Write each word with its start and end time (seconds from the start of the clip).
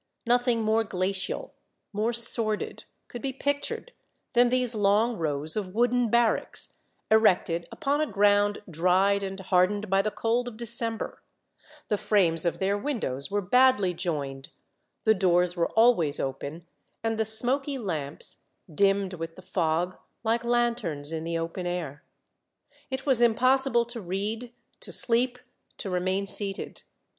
Nothing 0.25 0.61
more 0.63 0.83
glacial, 0.83 1.53
more 1.93 2.11
sordid, 2.11 2.85
could 3.07 3.21
be 3.21 3.31
pictured 3.31 3.91
than 4.33 4.49
these 4.49 4.73
long 4.73 5.15
rows 5.15 5.55
of 5.55 5.75
wooden 5.75 6.09
barracks, 6.09 6.73
erected 7.11 7.67
upon 7.71 8.01
a 8.01 8.07
ground 8.11 8.63
dried 8.67 9.21
and 9.21 9.39
hard 9.39 9.69
ened 9.69 9.89
by 9.91 10.01
the 10.01 10.09
cold 10.09 10.47
of 10.47 10.57
December; 10.57 11.21
the 11.87 11.99
frames 11.99 12.45
of 12.47 12.57
their 12.57 12.75
windows 12.79 13.29
were 13.29 13.41
badly 13.43 13.93
joined, 13.93 14.49
the 15.03 15.13
doors 15.13 15.55
were 15.55 15.69
always 15.73 16.19
open, 16.19 16.65
and 17.03 17.19
the 17.19 17.23
smoky 17.23 17.77
lamps 17.77 18.45
dimmed 18.73 19.13
with 19.13 19.35
the 19.35 19.41
fog, 19.43 19.99
like 20.23 20.43
lanterns 20.43 21.11
in 21.11 21.23
the 21.23 21.37
open 21.37 21.67
air. 21.67 22.03
It 22.89 23.05
was 23.05 23.21
im 23.21 23.35
possible 23.35 23.85
to 23.85 24.01
read, 24.01 24.51
to 24.79 24.91
sleep, 24.91 25.37
to 25.77 25.91
remain 25.91 26.25
seated. 26.25 26.81